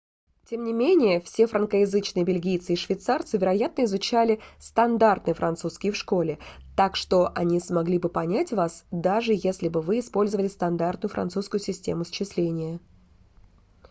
[0.45, 6.39] тем не менее все франкоязычные бельгийцы и швейцарцы вероятно изучали стандартный французский в школе
[6.75, 12.03] так что они смогли бы понять вас даже если бы вы использовали стандартную французскую систему
[12.03, 12.79] счисления